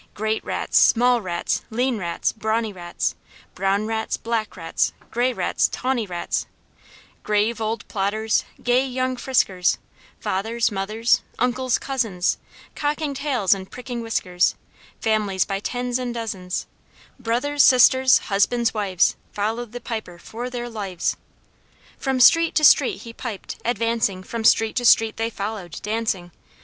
[0.15, 3.13] Great rats, small rats, lean rats, brawny rats,
[3.53, 6.47] Brown rats, black rats, gray rats, tawny rats,
[7.21, 9.77] Grave old plodders, gay young friskers,
[10.19, 12.39] Fathers, mothers, uncles, cousins,
[12.75, 14.55] Cocking tails and pricking whiskers,
[14.99, 16.65] Families by tens and dozens,
[17.19, 21.15] Brothers, sisters, husbands, wives Followed the Piper for their lives!
[21.99, 26.31] From street to street he piped, advancing, from street to street they followed, dancing.